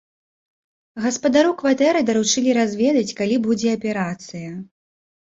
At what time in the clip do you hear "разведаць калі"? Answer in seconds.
2.59-3.35